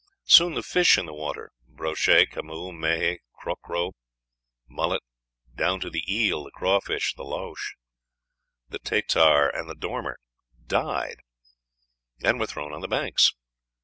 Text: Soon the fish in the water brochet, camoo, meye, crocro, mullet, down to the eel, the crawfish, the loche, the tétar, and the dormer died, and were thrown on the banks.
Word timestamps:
Soon 0.25 0.55
the 0.55 0.63
fish 0.63 0.97
in 0.97 1.05
the 1.05 1.13
water 1.13 1.51
brochet, 1.67 2.25
camoo, 2.31 2.71
meye, 2.73 3.19
crocro, 3.39 3.91
mullet, 4.67 5.03
down 5.53 5.79
to 5.79 5.91
the 5.91 6.03
eel, 6.11 6.43
the 6.45 6.49
crawfish, 6.49 7.13
the 7.13 7.21
loche, 7.23 7.75
the 8.67 8.79
tétar, 8.79 9.51
and 9.55 9.69
the 9.69 9.75
dormer 9.75 10.17
died, 10.65 11.19
and 12.23 12.39
were 12.39 12.47
thrown 12.47 12.73
on 12.73 12.81
the 12.81 12.87
banks. 12.87 13.35